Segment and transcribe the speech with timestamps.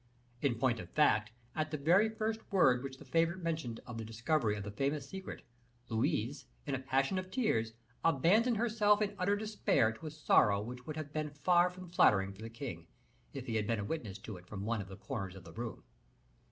[0.41, 4.03] In point of fact, at the very first word which the favorite mentioned of the
[4.03, 5.43] discovery of the famous secret,
[5.89, 10.87] Louise, in a passion of tears, abandoned herself in utter despair to a sorrow which
[10.87, 12.87] would have been far from flattering for the king,
[13.33, 15.53] if he had been a witness of it from one of the corners of the
[15.53, 15.83] room.